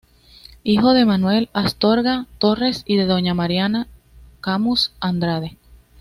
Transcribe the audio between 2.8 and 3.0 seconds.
y